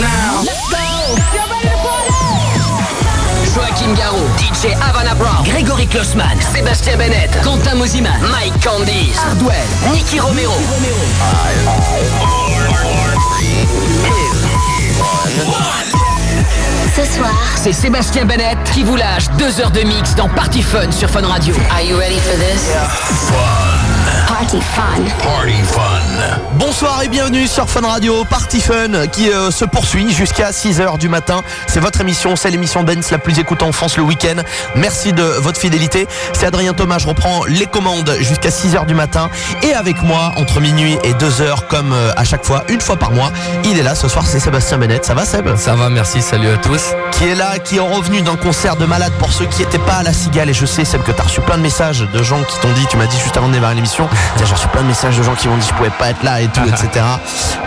[0.00, 0.42] now.
[3.54, 9.56] Joachim Garou, DJ Havana Brown, Grégory Klossman, Sébastien Bennett, Quentin Mosiman, Mike Candice, Hardwell,
[9.92, 10.54] Nicky Romero.
[16.94, 20.90] Ce soir, C'est Sébastien Bennett qui vous lâche deux heures de mix dans Party Fun
[20.90, 21.54] sur Fun Radio.
[21.70, 23.81] Are you ready for this?
[24.32, 25.04] Party fun.
[25.22, 26.38] Party fun.
[26.54, 31.10] Bonsoir et bienvenue sur Fun Radio, Party Fun qui euh, se poursuit jusqu'à 6h du
[31.10, 31.42] matin.
[31.66, 34.36] C'est votre émission, c'est l'émission Dance la plus écoutée en France le week-end.
[34.74, 36.08] Merci de votre fidélité.
[36.32, 39.28] C'est Adrien Thomas, je reprends les commandes jusqu'à 6h du matin.
[39.62, 43.10] Et avec moi, entre minuit et 2h, comme euh, à chaque fois, une fois par
[43.10, 43.32] mois,
[43.64, 43.94] il est là.
[43.94, 45.04] Ce soir, c'est Sébastien Bennett.
[45.04, 45.56] Ça va Seb?
[45.56, 46.94] Ça va, merci, salut à tous.
[47.10, 49.96] Qui est là, qui est revenu d'un concert de malade pour ceux qui n'étaient pas
[49.96, 50.48] à la Cigale.
[50.48, 52.72] Et je sais Seb que tu as reçu plein de messages de gens qui t'ont
[52.72, 54.08] dit, tu m'as dit juste avant de démarrer l'émission,
[54.44, 56.40] j'ai reçu plein de messages de gens qui m'ont dit je pouvais pas être là
[56.40, 57.04] et tout, etc.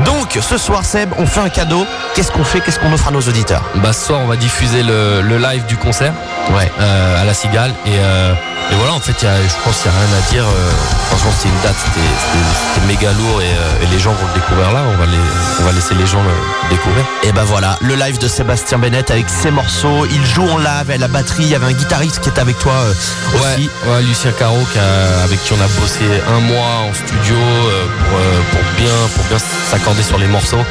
[0.06, 1.86] Donc ce soir Seb, on fait un cadeau.
[2.14, 2.62] Qu'est-ce qu'on fait?
[2.62, 3.62] Qu'est-ce qu'on offre à nos auditeurs?
[3.76, 6.14] Bah, ce soir, on va diffuser le, le live du concert
[6.56, 6.72] Ouais.
[6.80, 7.72] euh, à la Cigale.
[7.86, 8.34] Et, euh,
[8.72, 10.44] et voilà, en fait, y a- je pense qu'il n'y a rien à dire.
[10.46, 10.72] euh,
[11.10, 14.82] franchement, c'était une date, c'était- méga lourd et, et les gens vont le découvrir là.
[14.94, 15.18] On va, les,
[15.60, 17.04] on va laisser les gens le découvrir.
[17.24, 20.06] Et ben voilà, le live de Sébastien Bennett avec ses morceaux.
[20.06, 21.44] Il joue en live à la batterie.
[21.46, 22.74] Il y avait un guitariste qui était avec toi
[23.34, 23.70] aussi.
[23.88, 27.36] Ouais, ouais, Lucien Caro, qui a- avec qui on a bossé un mois en studio
[27.36, 29.38] euh, pour, euh, pour bien, pour bien
[29.70, 30.64] s'accorder sur les morceaux.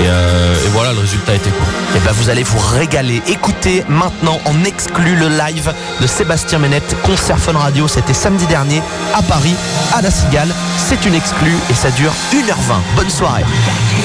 [0.00, 1.66] Et, euh, et voilà, le résultat était cool.
[1.96, 3.22] Et ben vous allez vous régaler.
[3.26, 7.88] Écoutez maintenant en exclu le live de Sébastien Bennett, concert Fun Radio.
[7.88, 8.82] C'était samedi dernier
[9.14, 9.54] à Paris,
[9.94, 10.54] à la Cigale.
[10.76, 12.96] C'est une exclue et ça dure 1h20.
[12.96, 13.44] Bonne soirée.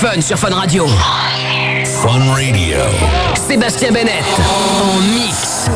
[0.00, 0.86] fun sur Fun Radio.
[1.84, 2.78] Fun Radio.
[3.34, 5.68] Sébastien Bennett en mix.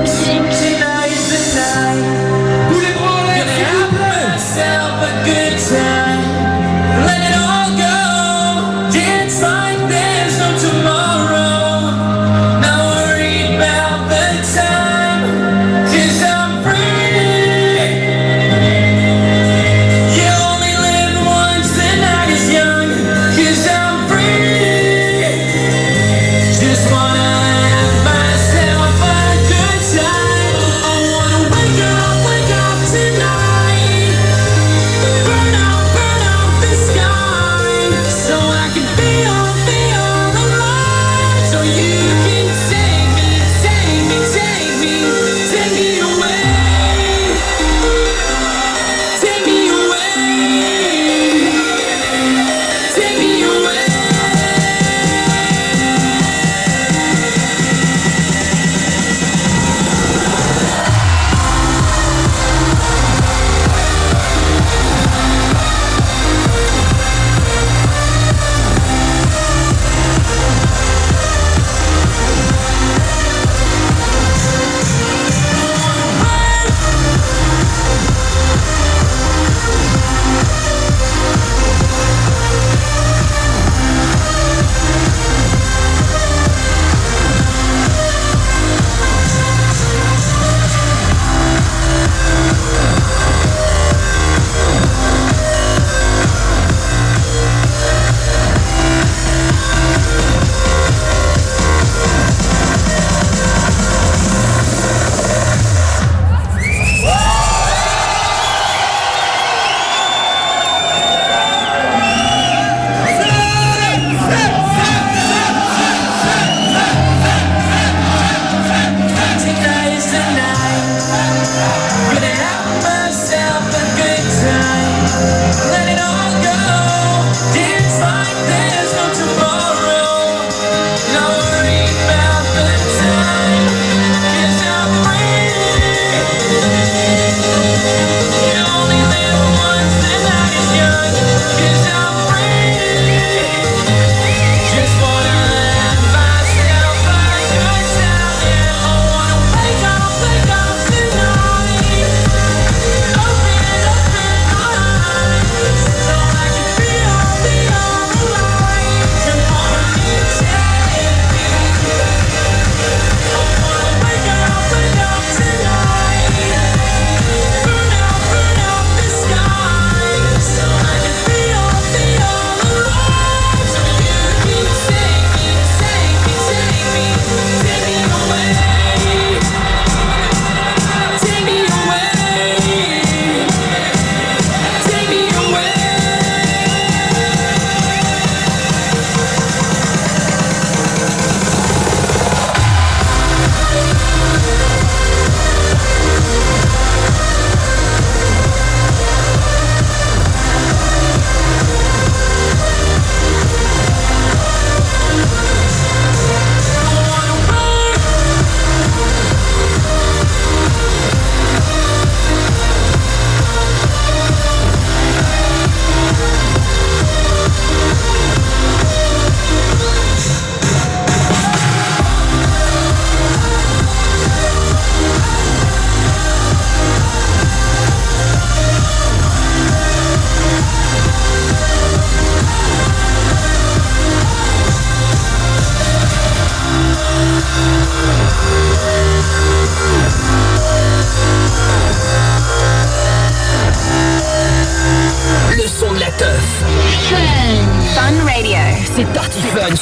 [0.00, 0.20] mix.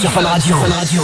[0.00, 1.02] sur Fun 大酒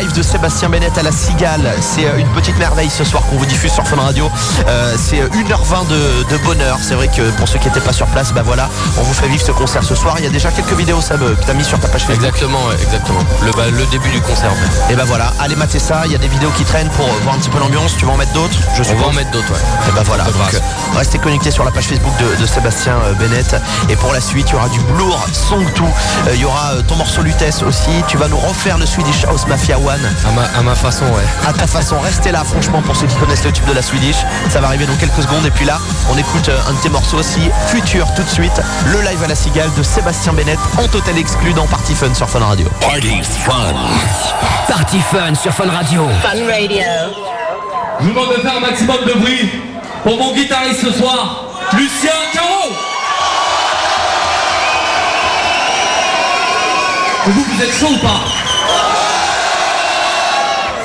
[0.00, 1.72] live de Sébastien Bennett à la Cigale.
[1.80, 4.30] C'est euh, une petite merveille ce soir qu'on vous diffuse sur Fun Radio.
[4.66, 6.78] Euh, c'est 1h20 de, de bonheur.
[6.80, 9.28] C'est vrai que pour ceux qui n'étaient pas sur place, bah voilà, on vous fait
[9.28, 10.14] vivre ce concert ce soir.
[10.18, 12.24] Il y a déjà quelques vidéos, Seb, que t'as mis sur ta page Facebook.
[12.24, 13.20] Exactement, ouais, exactement.
[13.42, 14.52] Le, bah, le début du concert.
[14.90, 16.02] Et bah voilà, allez mater ça.
[16.06, 17.96] Il y a des vidéos qui traînent pour voir un petit peu l'ambiance.
[17.98, 18.54] Tu vas en mettre d'autres?
[18.74, 19.06] Je On va suppose.
[19.06, 19.88] en mettre d'autres, ouais.
[19.88, 20.58] Et ben voilà, donc euh,
[20.96, 23.54] restez connectés sur la page Facebook de, de Sébastien euh, Bennett.
[23.90, 25.82] Et pour la suite, il y aura du Blour, Song 2.
[25.82, 27.90] Euh, Il y aura euh, ton morceau Lutèce aussi.
[28.08, 31.24] Tu vas nous refaire le Swedish House Mafia One À ma, à ma façon, ouais.
[31.48, 31.98] à ta façon.
[31.98, 34.18] Restez là, franchement, pour ceux qui connaissent le tube de la Swedish.
[34.48, 35.44] Ça va arriver dans quelques secondes.
[35.44, 38.52] Et puis là, on écoute euh, un de tes morceaux aussi, Futur, tout de suite.
[38.86, 42.30] Le live à la cigale de Sébastien Bennett en total exclu dans Party Fun sur
[42.30, 42.68] Fun Radio.
[42.80, 43.74] Party fun.
[44.68, 46.06] Party Fun sur Fun Radio.
[46.22, 46.82] Fun Radio.
[47.98, 49.50] Je vous demande de faire un maximum de bruit
[50.04, 52.46] pour mon guitariste ce soir, Lucien Caro.
[57.26, 58.39] Et vous, vous êtes chaud ou pas?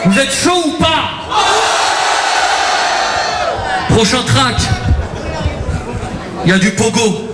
[0.05, 1.09] Vous êtes chaud ou pas?
[3.89, 4.55] Prochain track.
[6.43, 7.24] Il y a du pogo.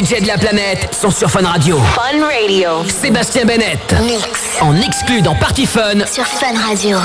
[0.00, 1.78] DJ de la planète sont sur Fun Radio.
[1.78, 2.88] Fun Radio.
[2.88, 3.94] Sébastien Bennett.
[4.06, 4.56] Mix.
[4.62, 6.06] En exclu dans Party Fun.
[6.10, 6.96] Sur Fun Radio.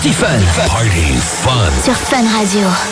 [0.00, 0.40] Party Fun.
[0.66, 1.70] Party fun.
[1.84, 2.89] Sur Fun Radio.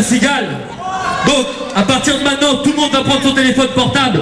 [0.00, 0.48] cigale.
[1.26, 4.20] Donc, à partir de maintenant, tout le monde va prendre son téléphone portable.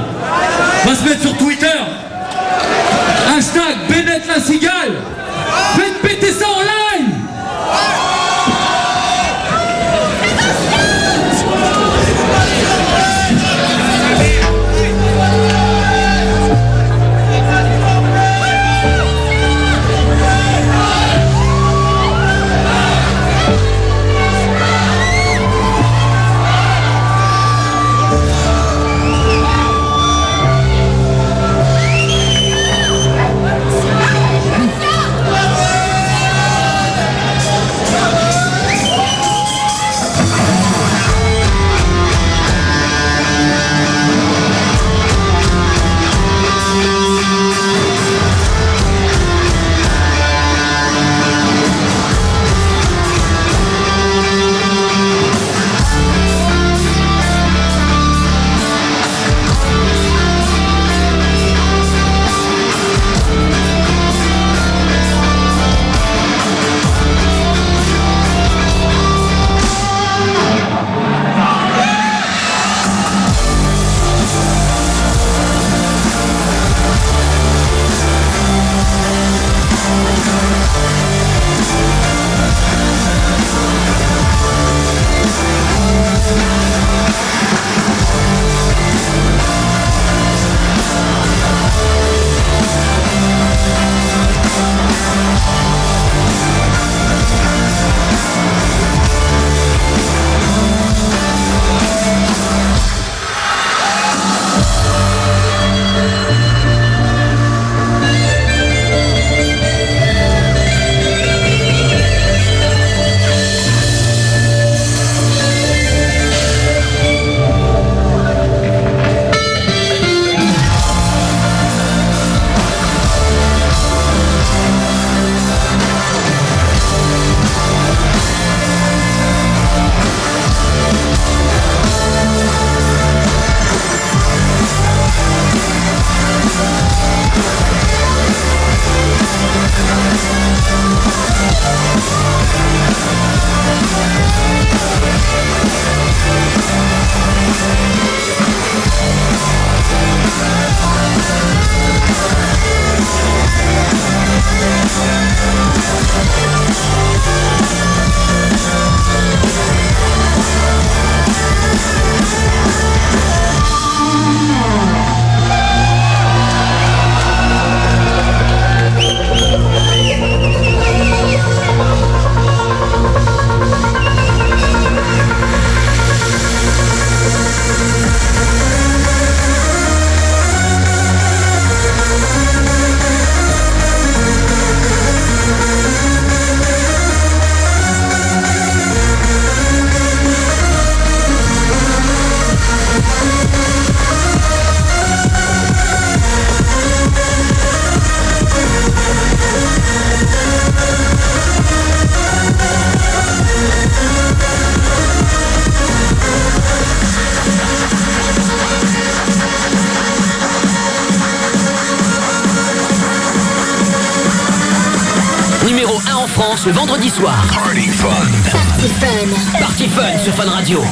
[216.40, 217.36] France le vendredi soir.
[217.52, 218.08] Party Fun.
[218.50, 219.58] Party Fun.
[219.60, 220.82] Party Fun sur Fun Radio.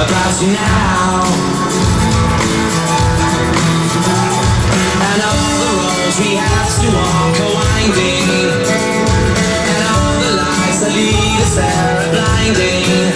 [0.00, 1.24] About you now.
[5.10, 8.24] And all the roads we have to walk are winding,
[9.72, 13.12] and all the lights that lead us there are blinding.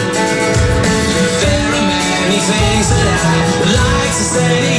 [1.41, 4.74] There are many things that I'd like to say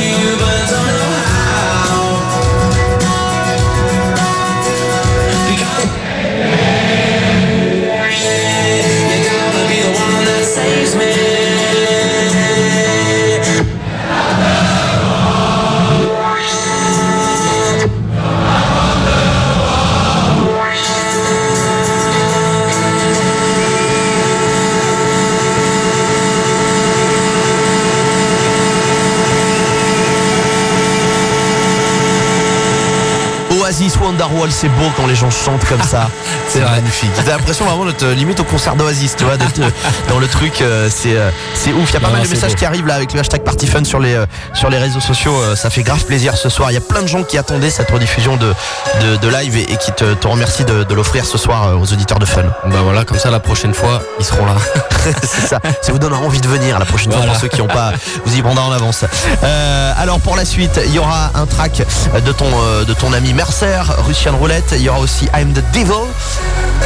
[34.55, 36.09] c'est beau quand les gens chantent comme ça.
[36.47, 37.09] c'est magnifique.
[37.23, 39.69] J'ai l'impression vraiment d'être euh, limite au concert d'Oasis, tu vois, d'être euh,
[40.09, 40.61] dans le truc.
[40.61, 41.15] euh, c'est
[41.53, 41.89] c'est ouf.
[41.89, 42.57] Il y a pas Non, mal de messages beau.
[42.57, 44.17] qui arrivent là avec le hashtag PartyFun sur les
[44.53, 45.35] sur les réseaux sociaux.
[45.55, 46.71] ça fait grave plaisir ce soir.
[46.71, 48.53] Il y a plein de gens qui attendaient cette rediffusion de
[49.01, 51.91] de, de live et, et qui te, te remercient de, de l'offrir ce soir aux
[51.93, 52.43] auditeurs de Fun.
[52.65, 54.55] Bah voilà, comme ça la prochaine fois, ils seront là.
[55.23, 55.59] c'est ça.
[55.81, 57.91] Ça vous donnera envie de venir la prochaine fois pour ceux qui n'ont pas.
[58.25, 59.03] Vous y prendra en avance.
[59.43, 61.83] Euh, alors pour la suite, il y aura un track
[62.25, 62.45] de ton
[62.87, 64.75] de ton ami Mercer, Russian Roulette.
[64.77, 66.05] Il y aura aussi I'm the Devil.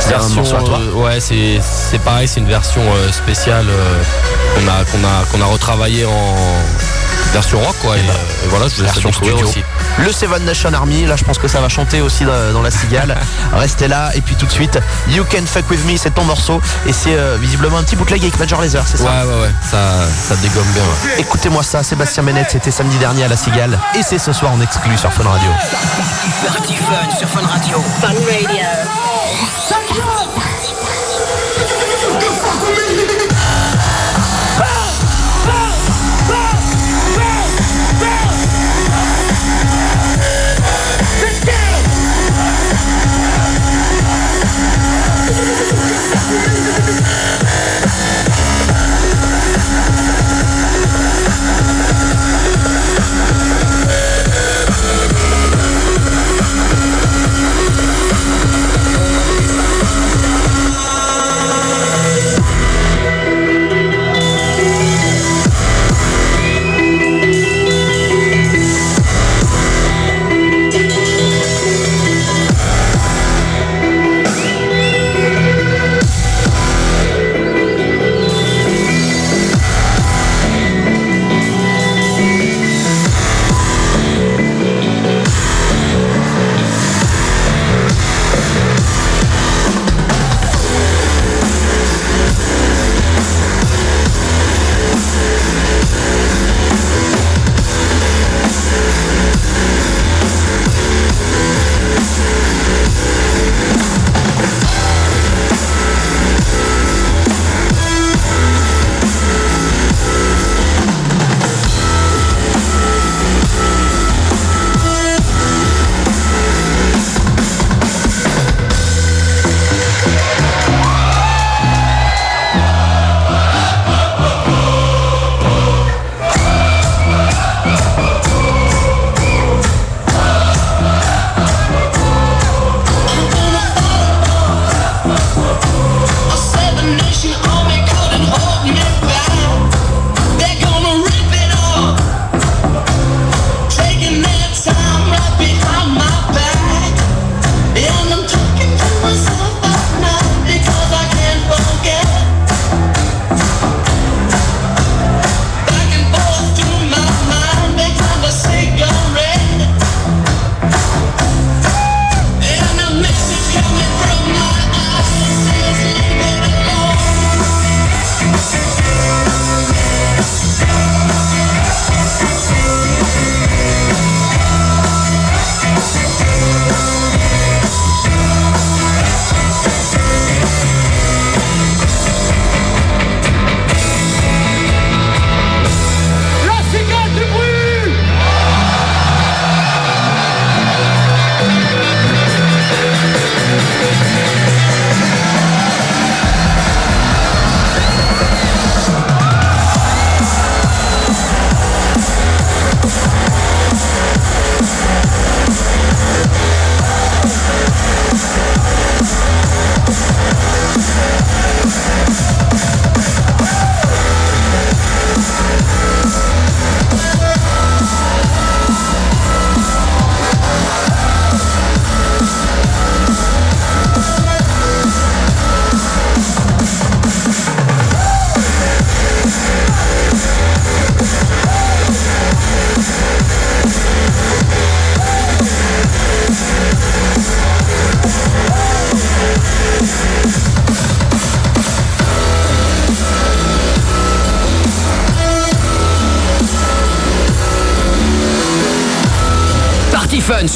[0.08, 4.04] Version, euh, ouais, c'est pareil, c'est une version euh, spéciale euh,
[4.56, 6.36] qu'on a qu'on a qu'on a retravaillé en
[7.34, 7.98] version rock quoi.
[7.98, 9.62] Et, bah, euh, et voilà, je vous laisse la aussi.
[10.06, 13.16] Le Seven Nation Army, là je pense que ça va chanter aussi dans, la cigale.
[13.54, 14.80] Restez là et puis tout de suite,
[15.10, 18.22] You Can Fuck With Me, c'est ton morceau et c'est euh, visiblement un petit bootleg
[18.22, 20.84] avec Major Lazer, c'est ça Ouais ouais ouais, ça ça dégomme bien.
[20.84, 21.20] ouais.
[21.22, 24.62] Écoutez-moi ça, Sébastien Bennett, c'était samedi dernier à la cigale et c'est ce soir en
[24.62, 25.50] exclu sur Fun Radio.
[26.48, 27.84] Party Fun sur Fun Radio.
[28.02, 28.66] Fun Radio.
[29.70, 30.59] Thank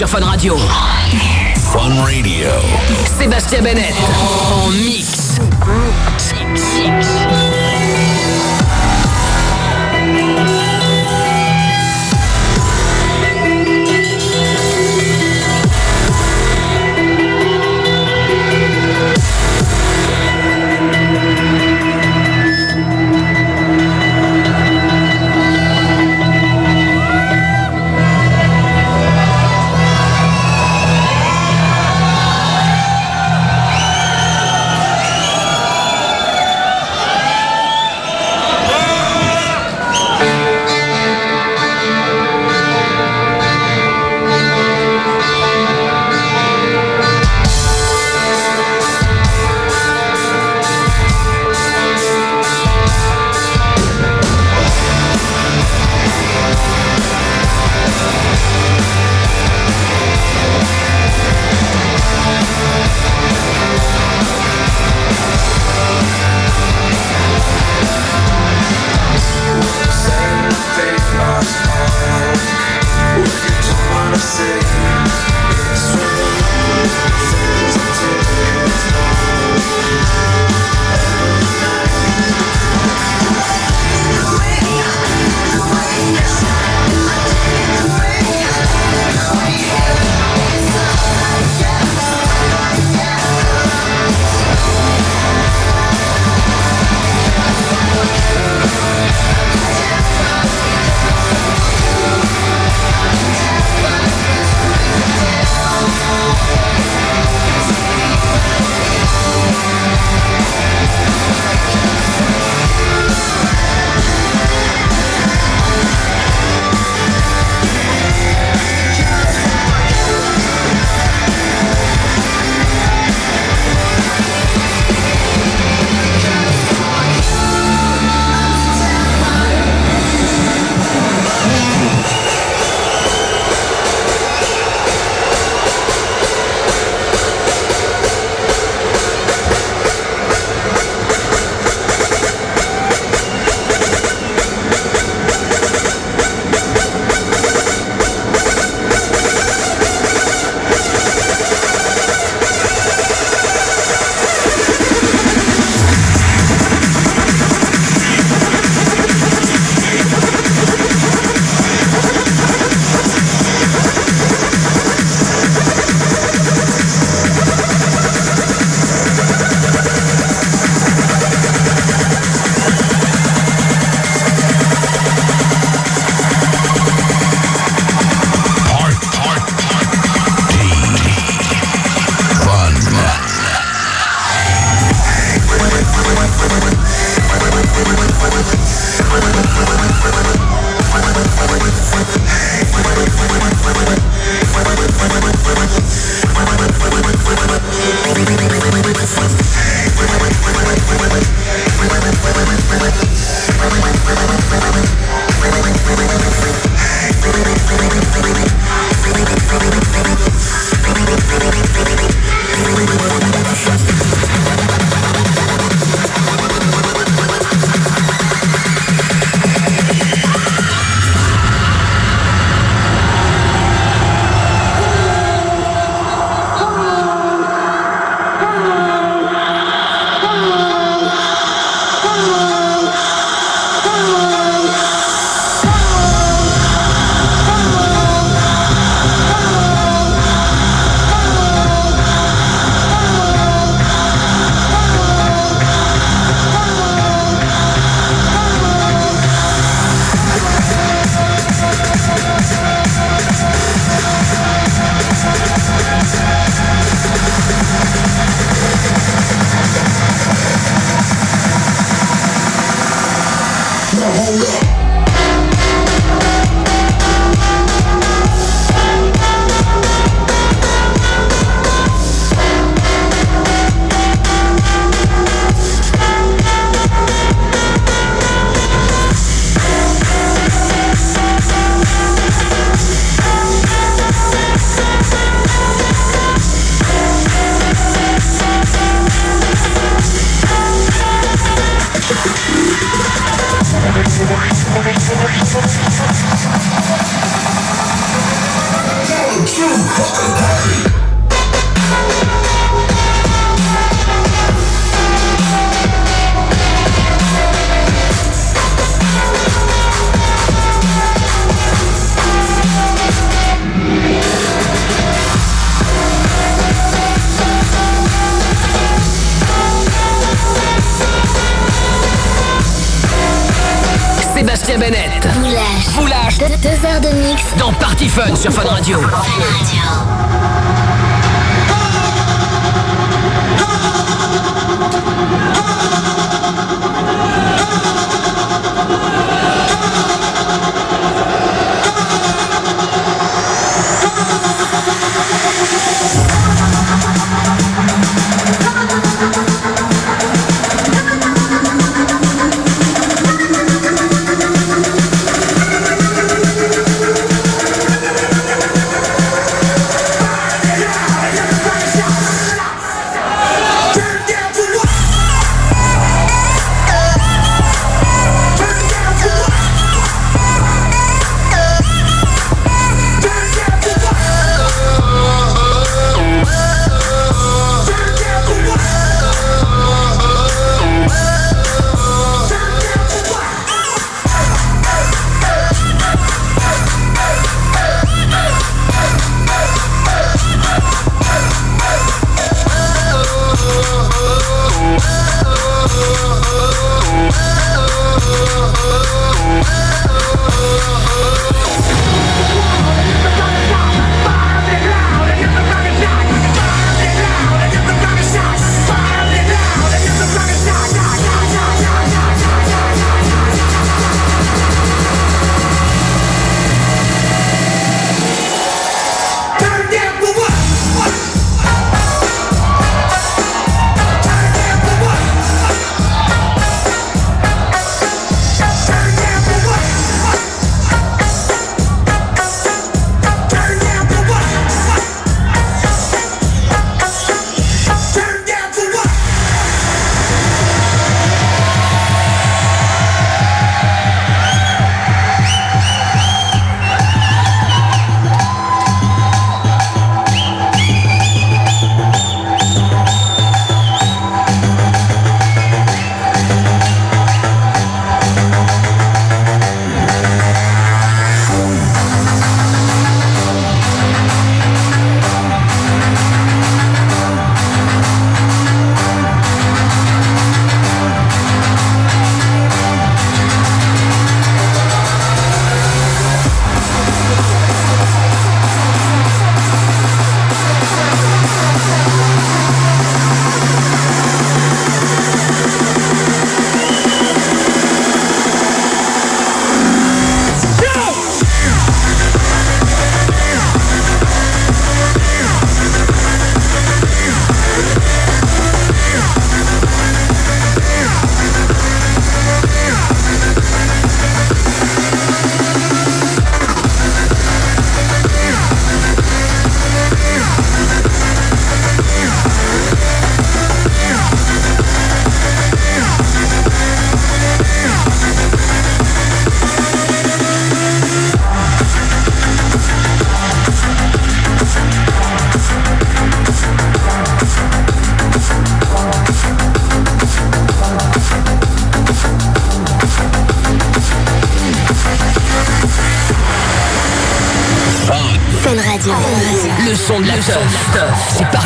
[0.07, 0.92] sur Fun Radio.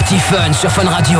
[0.07, 1.19] Party Fun sur Fun Radio.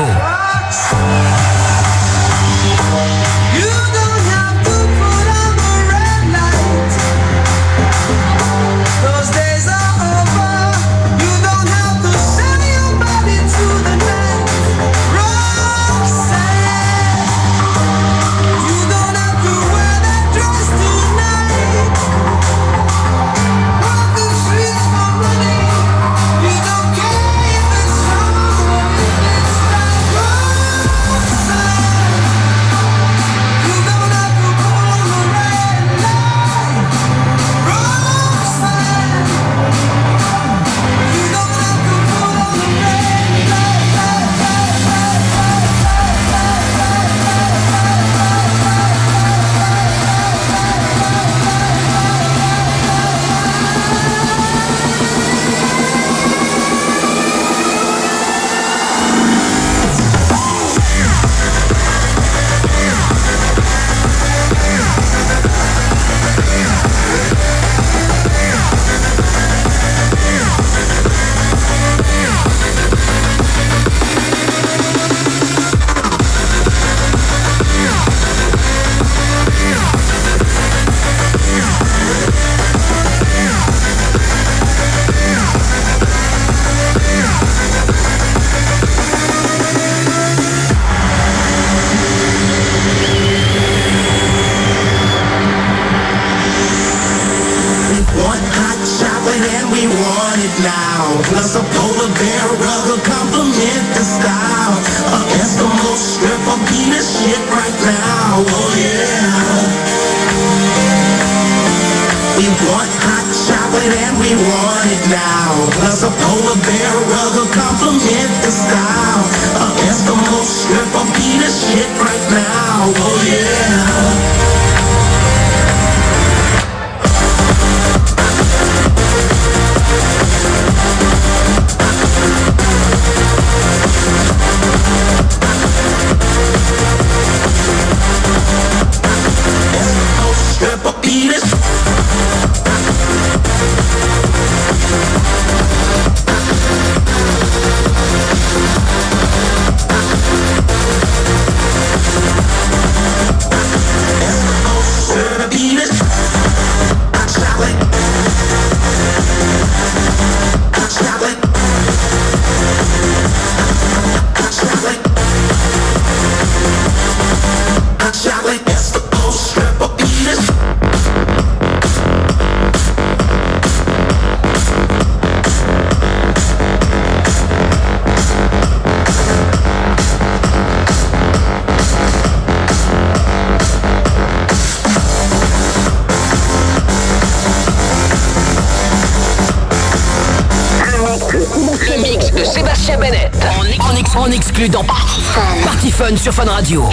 [192.37, 193.31] De Sébastien Bennett.
[193.59, 195.41] En, ex- en, ex- en exclu dans Party Fun.
[195.63, 196.87] Party Fun sur Fun Radio.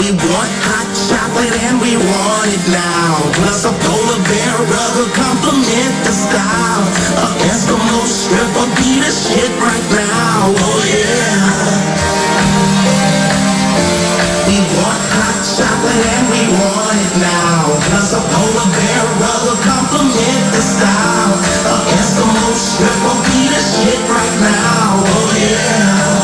[0.00, 0.53] We want hot
[1.08, 3.20] chocolate and we want it now.
[3.36, 6.84] Plus a polar bear rug compliment the style.
[7.20, 10.54] A Eskimo stripper beat the shit right now.
[10.56, 11.44] Oh yeah.
[14.48, 17.60] We want hot chocolate and we want it now.
[17.90, 21.34] Plus a polar bear rug compliment the style.
[21.68, 25.04] A Eskimo stripper beat the shit right now.
[25.04, 26.23] Oh yeah.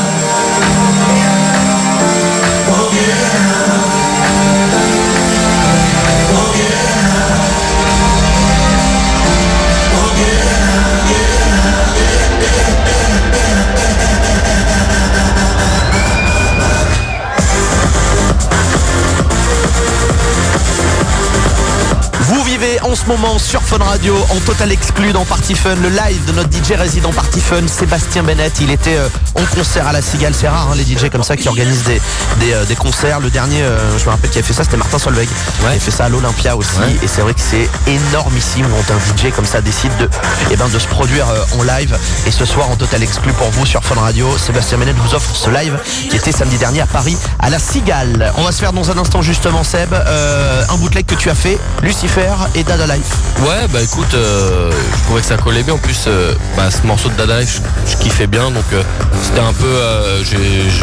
[23.11, 26.79] Moment sur Fun Radio en total exclu dans Party Fun, le live de notre DJ
[26.79, 28.53] résident Party Fun, Sébastien Bennett.
[28.61, 30.33] Il était euh, en concert à la Cigale.
[30.33, 32.01] C'est rare hein, les DJ comme ça qui organisent des,
[32.39, 33.19] des, euh, des concerts.
[33.19, 35.27] Le dernier, euh, je me rappelle qui a fait ça, c'était Martin Solveig.
[35.61, 36.79] Il a fait ça à l'Olympia aussi.
[37.03, 40.09] Et c'est vrai que c'est énormissime quand un DJ comme ça décide de,
[40.53, 41.27] eh ben, de se produire
[41.59, 41.99] en live.
[42.27, 45.35] Et ce soir en total exclu pour vous sur Fun Radio, Sébastien Bennett vous offre
[45.35, 45.77] ce live
[46.09, 48.33] qui était samedi dernier à Paris à la Cigale.
[48.37, 51.59] On va se faire dans un instant justement Seb un bootleg que tu as fait,
[51.83, 52.99] Lucifer et Dada Life.
[53.40, 55.74] Ouais, bah écoute, euh, je trouvais que ça collait bien.
[55.74, 58.51] En plus, euh, bah, ce morceau de Dada Life, je, je kiffais bien.
[58.51, 58.82] Donc, euh,
[59.22, 59.66] c'était un peu.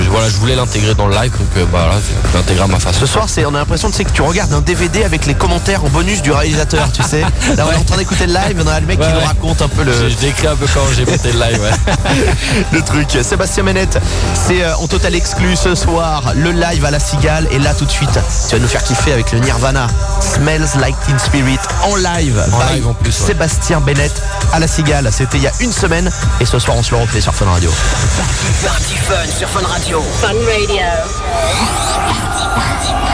[0.10, 1.32] voilà, je voulais l'intégrer dans le live.
[1.38, 1.98] Donc, bah, là,
[2.32, 3.00] j'ai intégré à ma façon.
[3.00, 5.36] Ce soir, c'est, on a l'impression tu sais, que tu regardes un DVD avec les
[5.36, 7.22] commentaires en bonus du réalisateur, tu sais.
[7.58, 9.26] Là, on est en train d'écouter le live, on a le mec qui Ouais, nous
[9.26, 11.62] raconte un peu le, Je, je décris un peu quand j'ai monté le live.
[11.62, 11.94] Ouais.
[12.74, 13.08] le truc.
[13.22, 14.00] Sébastien Ménette,
[14.34, 17.48] c'est en total exclu ce soir, le live à la Cigale.
[17.52, 19.88] Et là, tout de suite, tu vas nous faire kiffer avec le Nirvana.
[20.22, 22.44] Smells Like Teen Spirit en live.
[22.52, 23.28] En by live, en plus, ouais.
[23.28, 24.22] Sébastien Bennett
[24.54, 25.10] à la Cigale.
[25.12, 26.10] C'était il y a une semaine.
[26.40, 27.72] Et ce soir, on se le refait sur Fun Radio.
[28.64, 30.02] Party Fun sur Fun Radio.
[30.22, 30.84] Fun Radio.
[32.80, 33.07] It's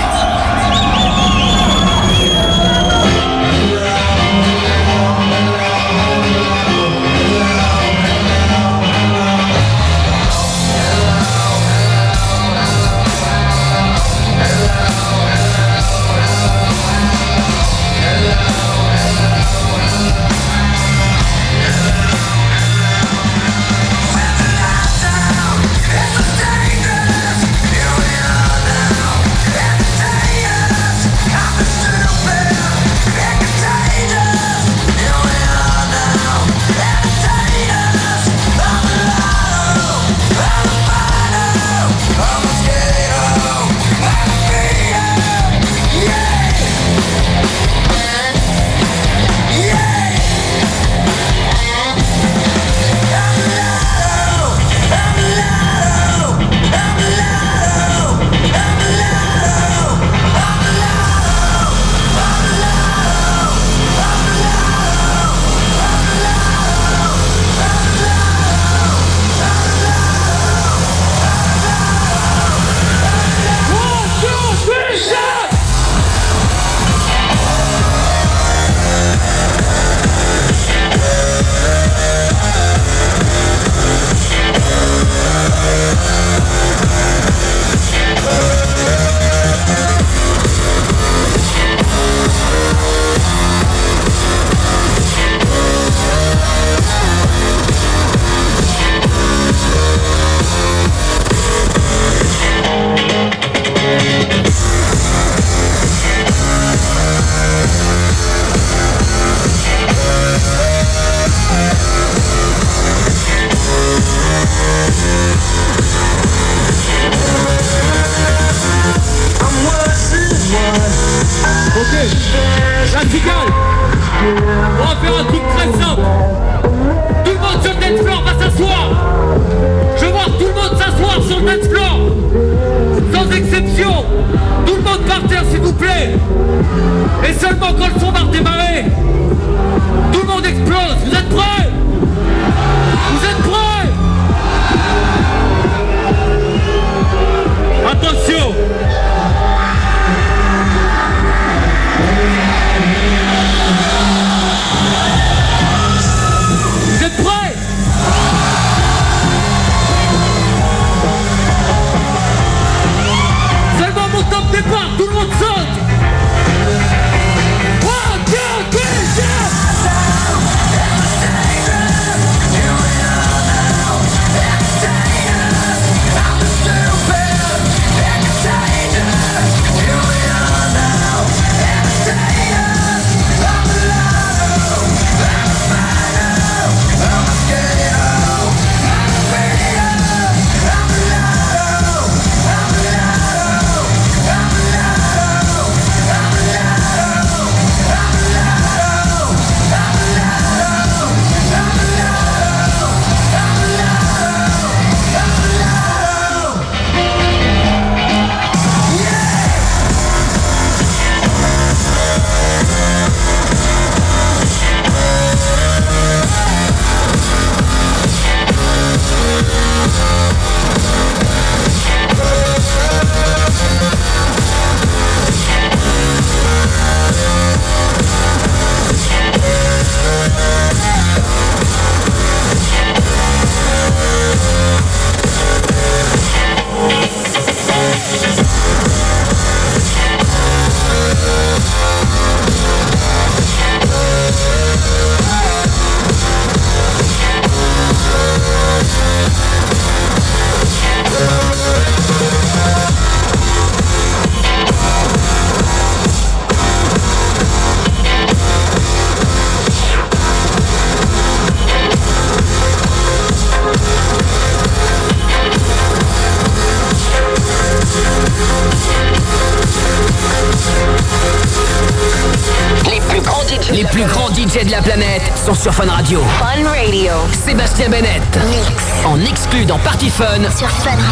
[280.64, 281.02] Sur Fun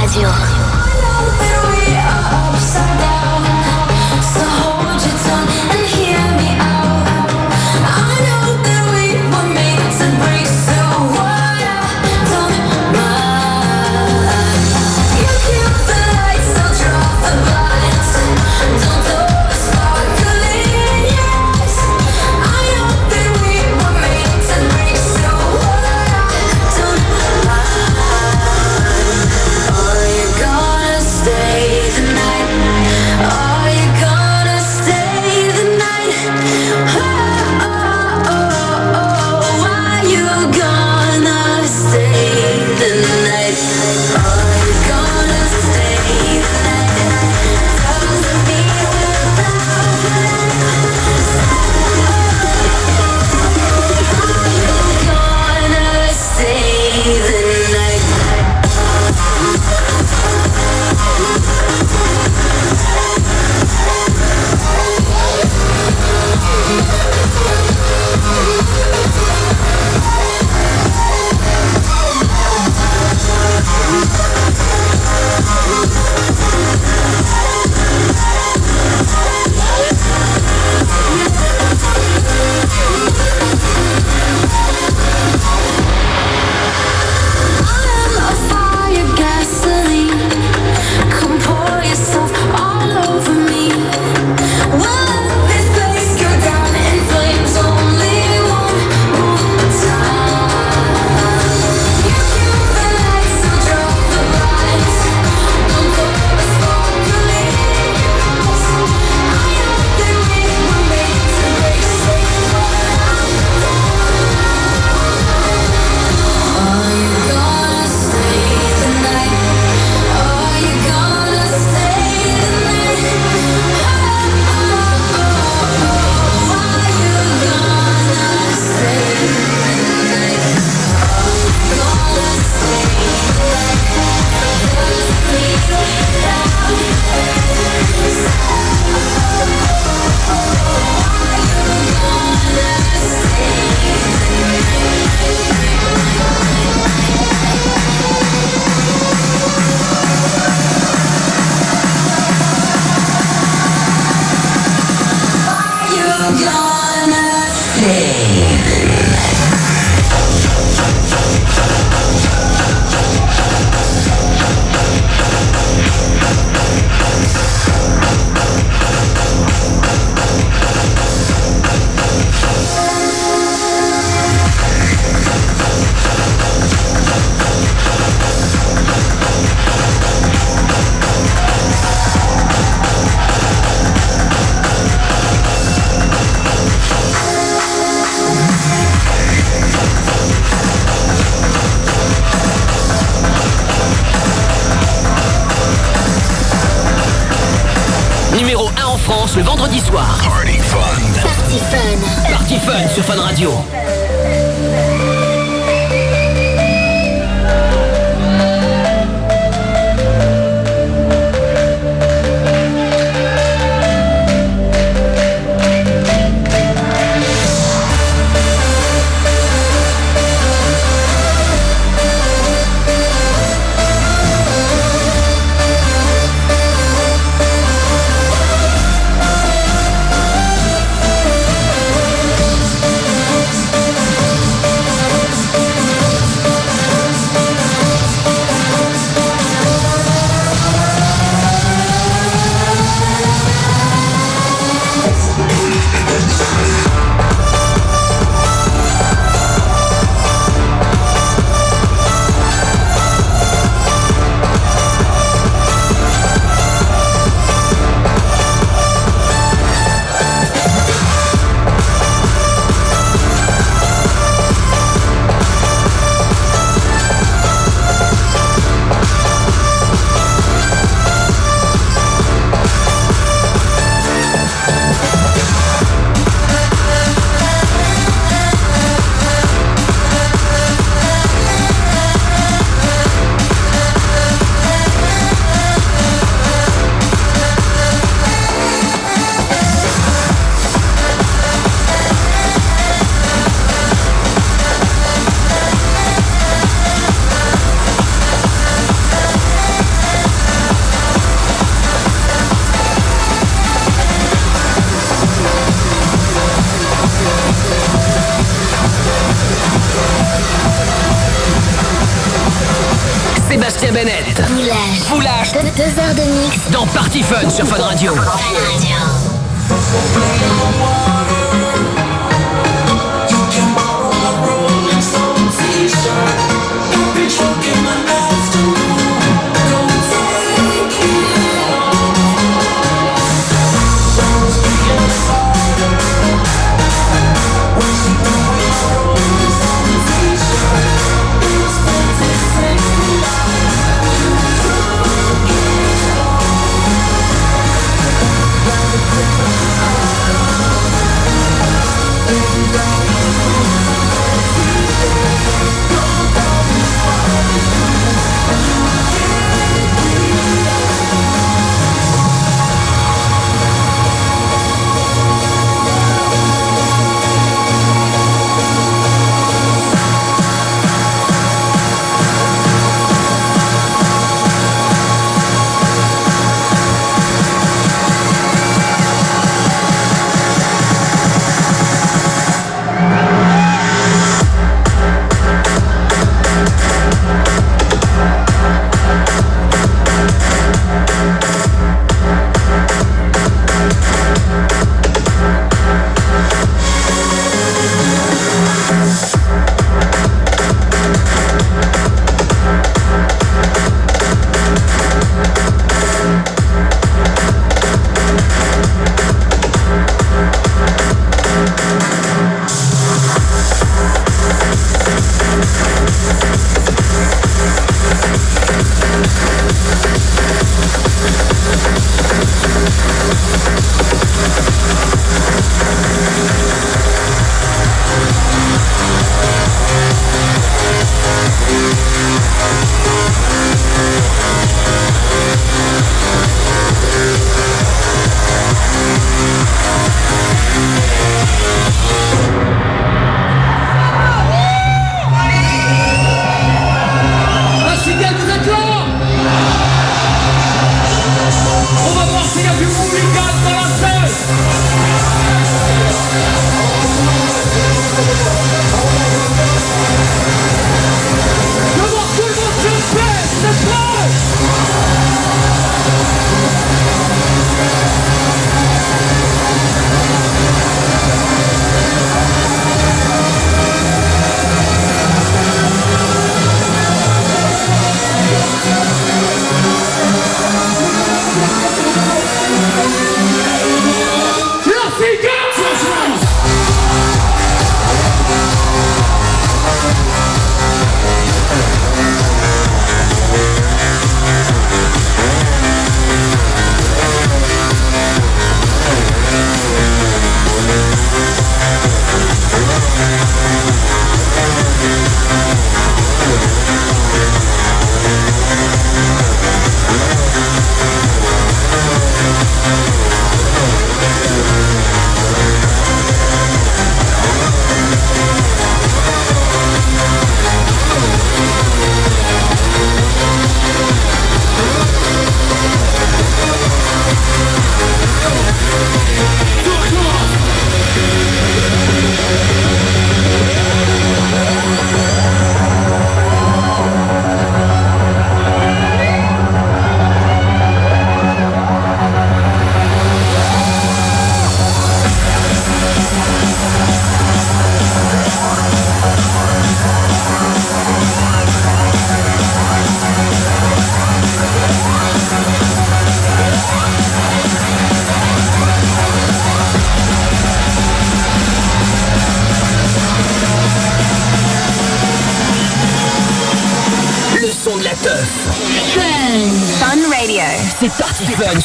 [316.71, 318.13] dans Party Fun sur Fun Radio.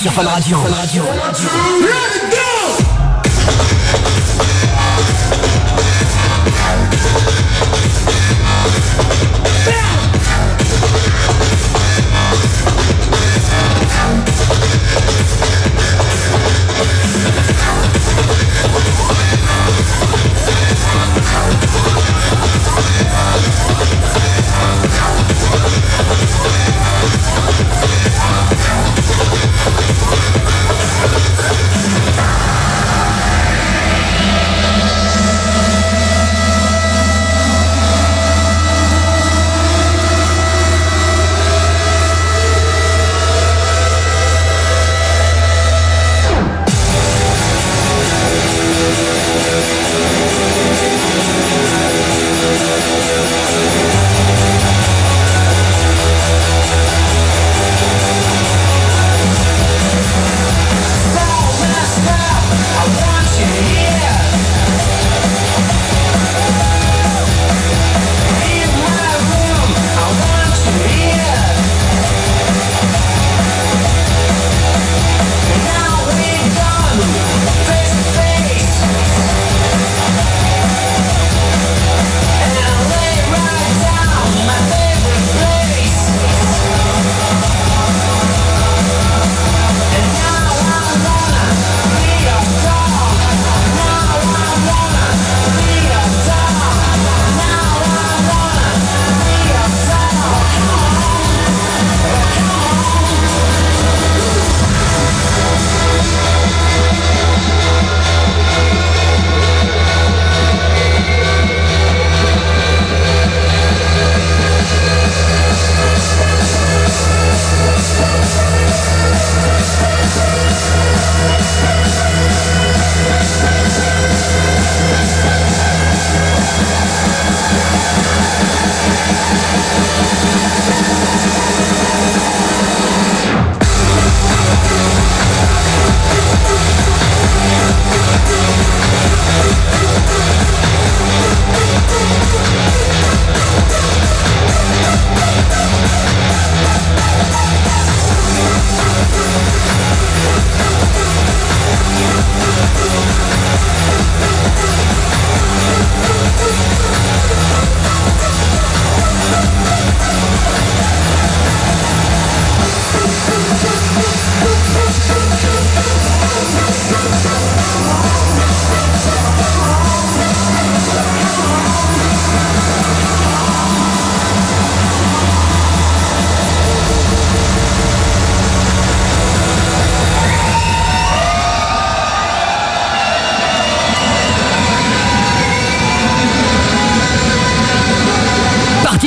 [0.07, 0.59] sur Fun Radio.
[0.59, 0.71] Fun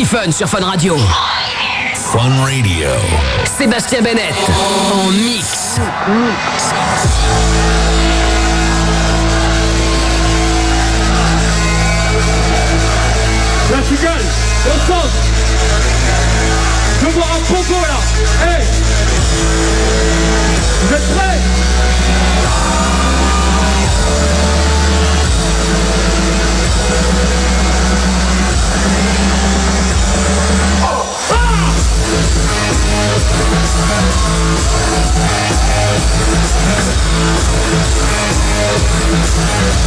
[0.09, 0.97] Fun sur Fun Radio.
[1.93, 2.89] Fun Radio.
[3.45, 4.33] Sébastien Bennett
[4.91, 5.79] en mix.
[13.69, 14.23] La cigale,
[14.65, 15.09] au centre.
[17.01, 17.75] Je voir un pogo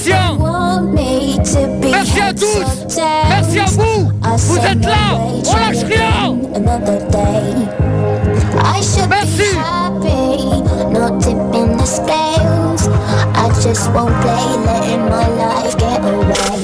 [0.00, 0.38] Techniciens.
[1.90, 2.96] Merci à tous.
[3.28, 4.10] Merci à vous.
[4.36, 5.18] Vous êtes là.
[5.46, 6.36] On lâche rien.
[9.08, 9.56] Merci.
[13.32, 16.59] I just won't play, letting my life get away.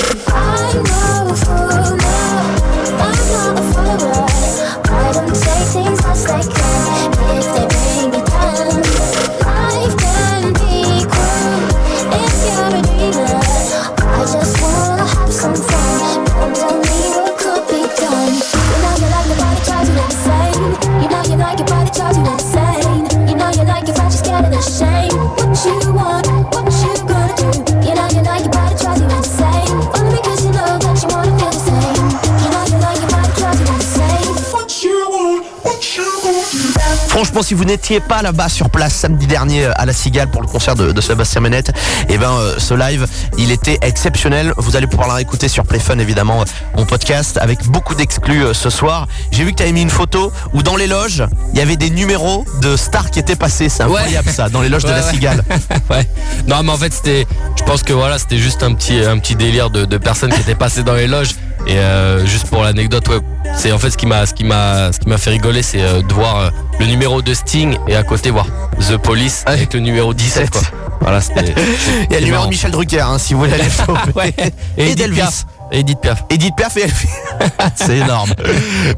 [37.36, 40.40] Franchement, si vous n'étiez pas là-bas sur place samedi dernier euh, à la Cigale pour
[40.40, 41.70] le concert de, de Sébastien Menette,
[42.08, 43.06] et ben euh, ce live,
[43.36, 44.54] il était exceptionnel.
[44.56, 48.54] Vous allez pouvoir la réécouter sur Playfun évidemment euh, en podcast avec beaucoup d'exclus euh,
[48.54, 49.06] ce soir.
[49.32, 51.76] J'ai vu que tu avais mis une photo où dans les loges, il y avait
[51.76, 53.68] des numéros de stars qui étaient passés.
[53.68, 55.12] C'est incroyable ça, dans les loges de la ouais.
[55.12, 55.44] Cigale.
[55.90, 56.08] ouais.
[56.46, 57.26] Non, mais en fait, c'était.
[57.58, 60.40] Je pense que voilà, c'était juste un petit, un petit délire de, de personnes qui
[60.40, 61.34] étaient passées dans les loges.
[61.66, 63.18] Et euh, juste pour l'anecdote, ouais,
[63.56, 65.80] c'est en fait ce qui m'a, ce qui m'a, ce qui m'a fait rigoler, c'est
[65.80, 68.46] euh, de voir euh, le numéro de Sting et à côté voir
[68.80, 70.50] The Police avec le numéro 17.
[70.50, 70.62] Quoi.
[71.00, 71.54] Voilà, c'était.
[72.10, 73.64] Il y a le numéro de Michel Drucker, hein, si vous voulez aller.
[74.14, 74.34] Ouais.
[74.76, 75.44] Et, Edith d'Elvis.
[75.72, 76.24] Edith Piaf.
[76.30, 76.86] Edith Piaf et
[77.74, 78.32] C'est énorme.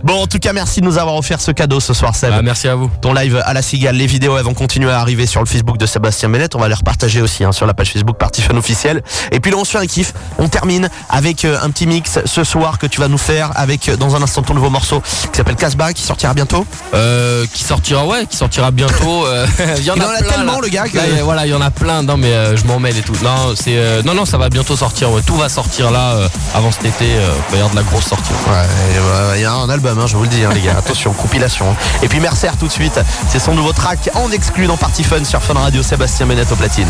[0.04, 2.30] Bon, en tout cas, merci de nous avoir offert ce cadeau ce soir, Seb.
[2.30, 2.90] Bah, merci à vous.
[3.00, 5.78] Ton live à la cigale, les vidéos elles vont continuer à arriver sur le Facebook
[5.78, 6.54] de Sébastien Bennett.
[6.54, 9.02] On va les repartager aussi hein, sur la page Facebook Party Fun officielle.
[9.32, 10.12] Et puis là, on se fait un kiff.
[10.38, 13.88] On termine avec euh, un petit mix ce soir que tu vas nous faire avec
[13.88, 16.64] euh, dans un instant ton nouveau morceau qui s'appelle Casbah qui sortira bientôt.
[16.94, 19.26] Euh, qui sortira, ouais, qui sortira bientôt.
[19.26, 19.46] euh,
[19.78, 20.58] il y en Il a, en a plein, tellement, là.
[20.62, 22.02] le gars, que- Là, voilà, il y en a plein.
[22.02, 23.16] Non, mais euh, je m'en mêle et tout.
[23.22, 25.10] Non, c'est, euh, non, non, ça va bientôt sortir.
[25.10, 25.22] ouais.
[25.26, 27.04] Tout va sortir là euh, avant cet été.
[27.16, 28.30] euh, il va y avoir de la grosse sortie.
[28.48, 30.76] Ouais, il y a un album, hein, je vous le dis, hein, les gars.
[30.78, 31.74] Attention, compilation.
[32.02, 32.98] Et puis Mercer tout de suite.
[33.28, 35.82] C'est son nouveau track en exclu dans Party Fun sur Fun Radio.
[35.82, 36.88] Sébastien Bennett au platine.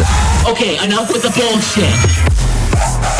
[0.50, 1.84] Okay, enough with the bullshit.
[2.90, 3.18] Okay,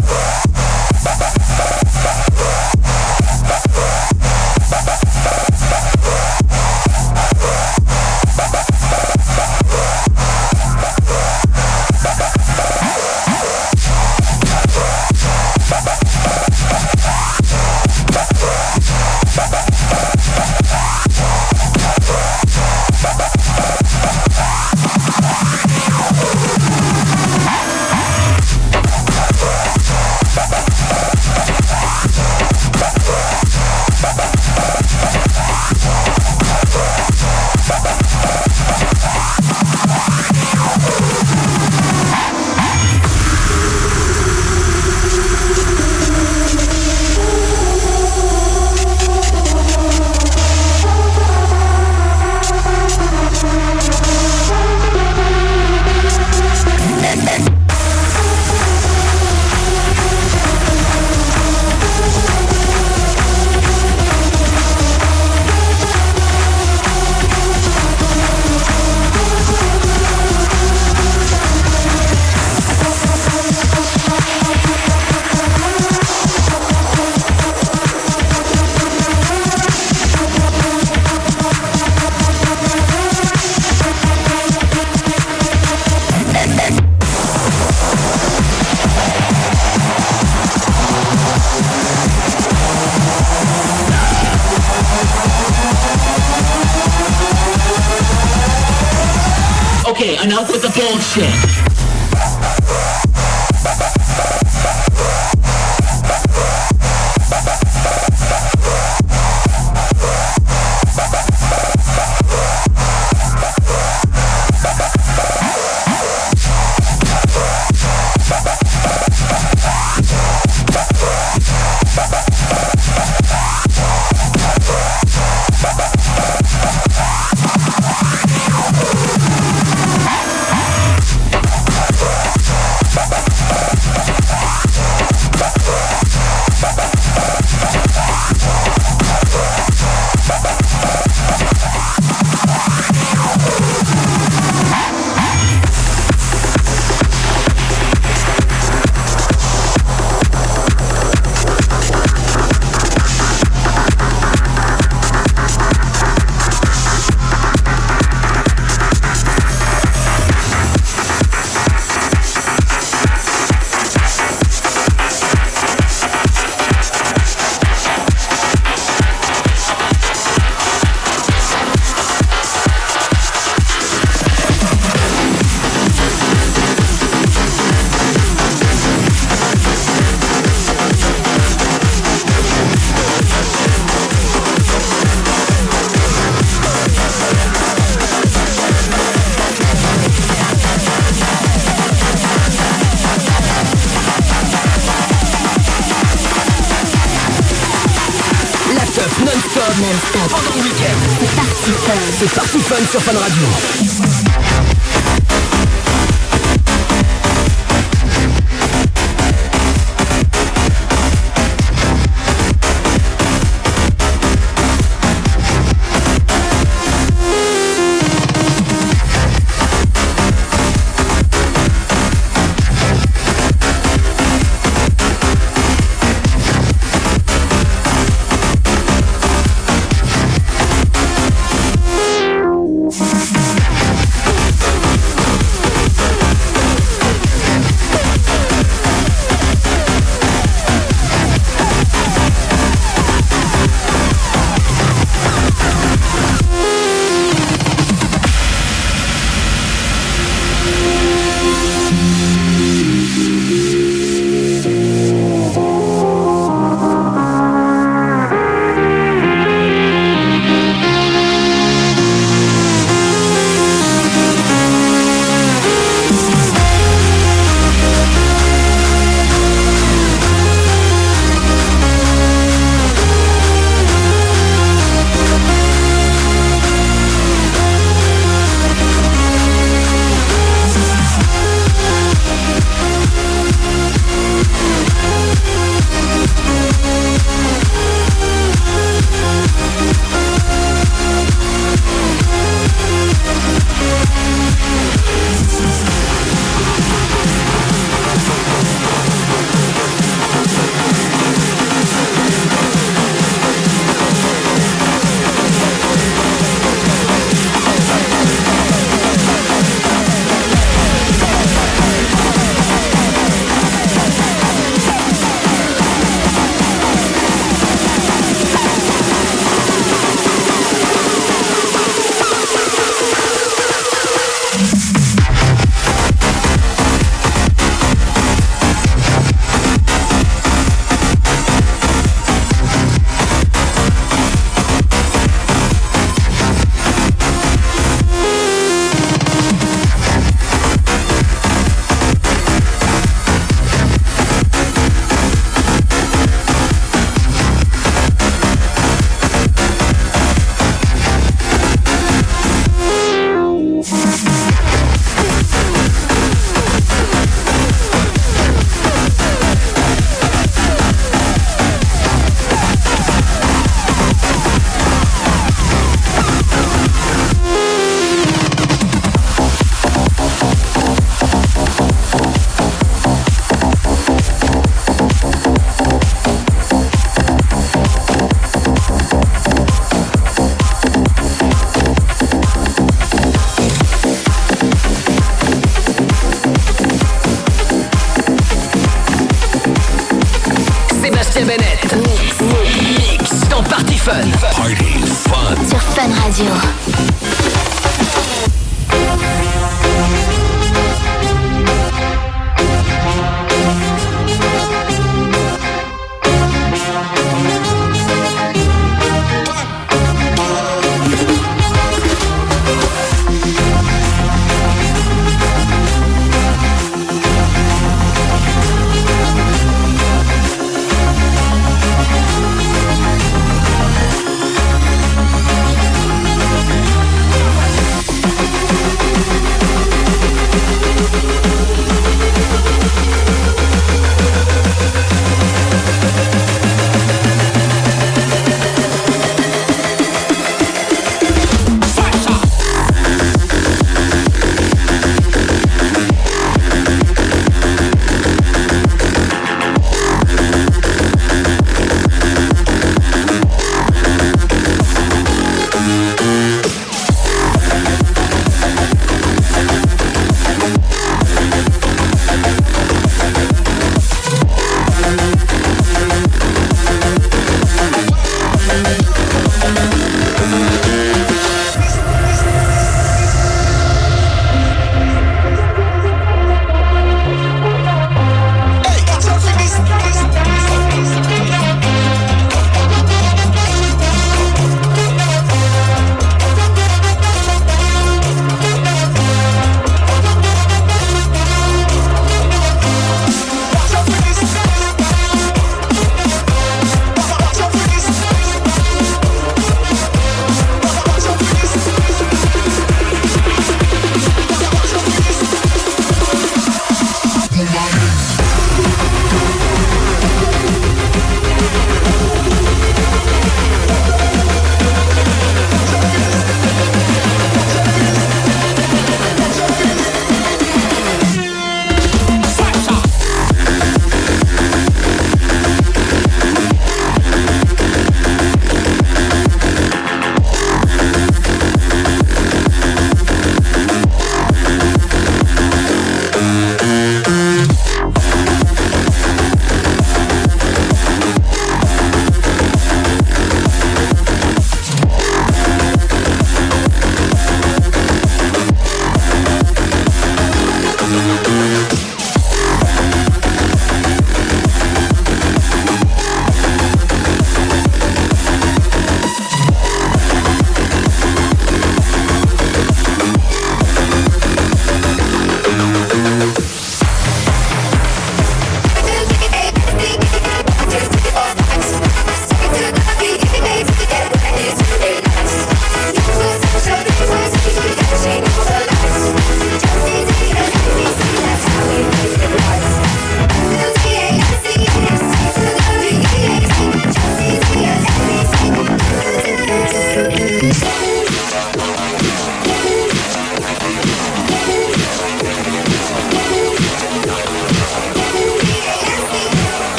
[202.91, 203.18] Party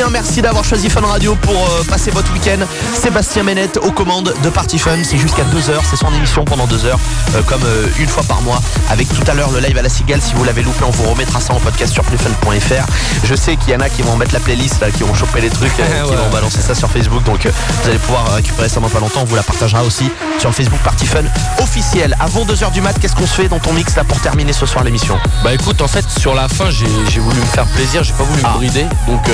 [0.00, 2.64] bien, merci d'avoir choisi Fun Radio pour euh, passer votre week-end.
[2.94, 6.86] Sébastien Bennett aux commandes de Party Fun, c'est jusqu'à 2h, c'est son émission pendant 2
[6.86, 6.98] heures,
[7.34, 9.90] euh, comme euh, une fois par mois, avec tout à l'heure le live à la
[9.90, 10.22] cigale.
[10.22, 12.86] Si vous l'avez loupé, on vous remettra ça en podcast sur playfun.fr.
[13.24, 15.42] Je sais qu'il y en a qui vont mettre la playlist, là, qui vont choper
[15.42, 16.16] les trucs, euh, qui Ouais.
[16.16, 19.20] vont balancer ça sur Facebook, donc vous allez pouvoir récupérer ça dans pas longtemps.
[19.20, 21.24] On vous la partagera aussi sur le Facebook Party Fun
[21.62, 22.16] officiel.
[22.20, 24.64] Avant 2h du mat, qu'est-ce qu'on se fait dans ton mix là pour terminer ce
[24.64, 25.18] soir l'émission?
[25.44, 26.86] Bah écoute, en fait, sur la fin, j'ai
[27.20, 28.52] voulu me faire plaisir, j'ai pas voulu Ah.
[28.52, 28.86] me brider.
[29.06, 29.28] Donc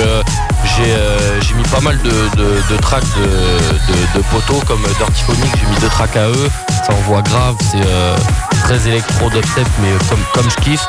[0.63, 5.23] j'ai euh, j'ai mis pas mal de, de, de tracks de, de, poteaux comme Dirty
[5.23, 6.49] Phonic, j'ai mis deux tracks à eux.
[6.85, 8.15] Ça envoie grave, c'est euh,
[8.67, 10.85] très électro dubstep, mais comme, comme je kiffe.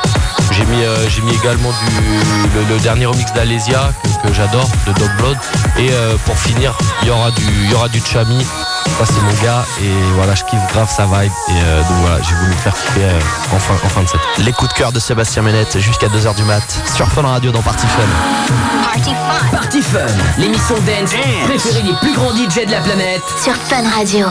[0.51, 4.67] J'ai mis, euh, j'ai mis également du, le, le dernier remix d'Alésia que, que j'adore,
[4.85, 5.37] de Dog Blood.
[5.77, 8.45] Et euh, pour finir, il y aura du, il y aura du Chami.
[8.97, 11.31] Ça c'est mon gars et voilà, je kiffe grave sa vibe.
[11.47, 13.19] Et euh, donc voilà, j'ai voulu me faire kiffer euh,
[13.55, 14.19] en, fin, en fin de set.
[14.39, 16.63] Les coups de cœur de Sébastien Ménette jusqu'à 2h du mat
[16.97, 18.91] sur Fun Radio dans Party Fun.
[18.91, 19.99] Party Fun Party Fun,
[20.37, 21.13] l'émission dance
[21.45, 23.23] préférée des plus grands DJ de la planète.
[23.41, 24.27] sur Fun Radio.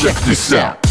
[0.00, 0.83] Check this out.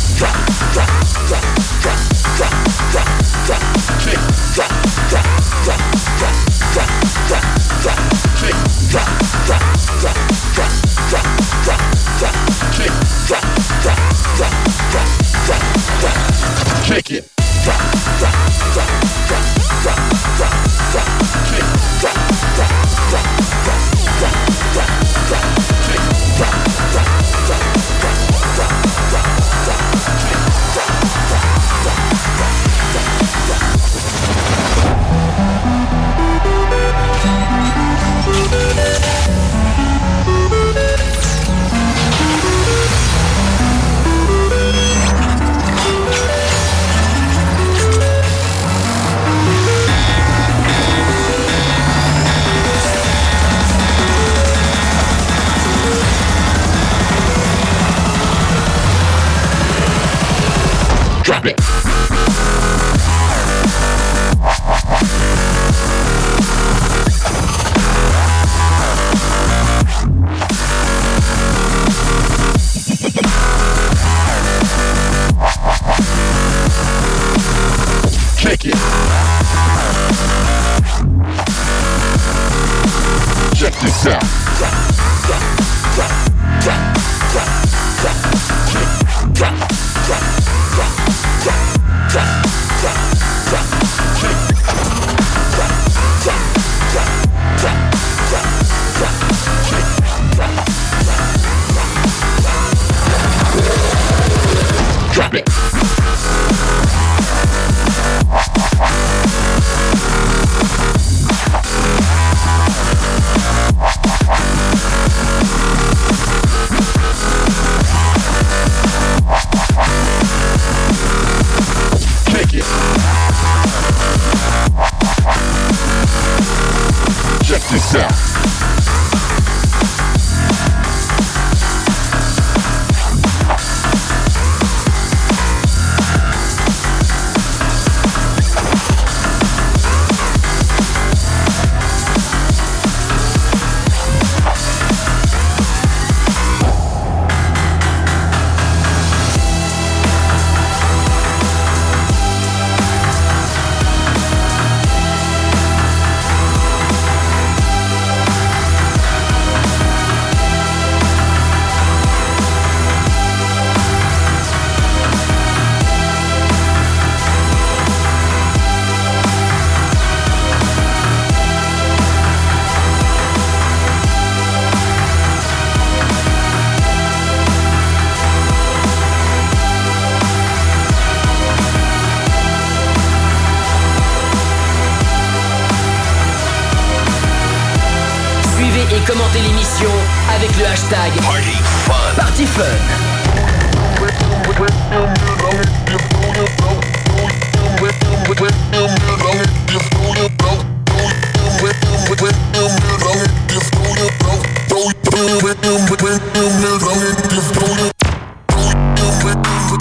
[209.03, 209.73] Put the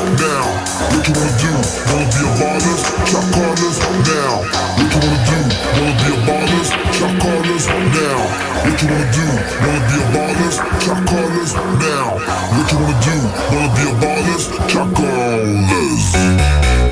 [0.00, 0.44] now.
[0.92, 1.52] What you wanna do?
[1.90, 2.82] Wanna be a ballers?
[3.10, 3.78] Chop corners
[4.08, 4.34] now.
[4.76, 5.38] What you wanna do?
[5.76, 6.68] Wanna be a ballers?
[6.96, 8.18] Chop corners now.
[8.64, 9.26] What you wanna do?
[9.62, 10.56] Wanna be a ballers?
[10.84, 11.52] Chop corners
[11.82, 12.06] now.
[12.54, 13.16] What you wanna do?
[13.52, 14.44] Wanna be a ballers?
[14.68, 16.91] Chop corners.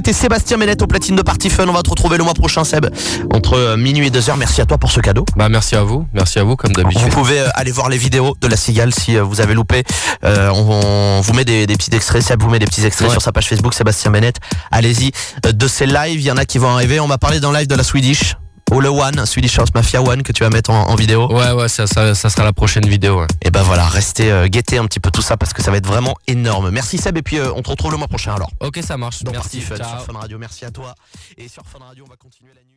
[0.00, 1.68] C'était Sébastien Ménette au platine de Party Fun.
[1.68, 2.86] On va te retrouver le mois prochain, Seb,
[3.34, 4.34] entre euh, minuit et 2h.
[4.38, 5.26] Merci à toi pour ce cadeau.
[5.36, 7.02] Bah merci à vous, merci à vous comme d'habitude.
[7.02, 9.82] Vous pouvez euh, aller voir les vidéos de la cigale si euh, vous avez loupé.
[10.24, 13.08] Euh, on, on vous met des, des petits extraits, Seb vous met des petits extraits
[13.08, 13.12] Ouais.
[13.12, 14.36] sur sa page Facebook, Sébastien Ménette.
[14.70, 15.10] Allez-y.
[15.52, 16.98] De ces lives, il y en a qui vont arriver.
[16.98, 18.36] On va parler d'un live de la Swedish.
[18.70, 21.26] Ou le One, Swedish House Mafia One que tu vas mettre en, en vidéo.
[21.32, 23.20] Ouais ouais, ça, ça, ça sera la prochaine vidéo.
[23.20, 23.26] ouais.
[23.42, 25.76] Et ben voilà, restez euh, guettez un petit peu tout ça parce que ça va
[25.78, 26.70] être vraiment énorme.
[26.70, 28.50] Merci Seb et puis euh, on te retrouve le mois prochain alors.
[28.60, 29.22] Ok, ça marche.
[29.22, 29.60] Dans Merci.
[29.60, 30.38] Fun sur Fun Radio.
[30.38, 30.94] Merci à toi.
[31.36, 32.69] Et sur Fun Radio, on va continuer la nuit.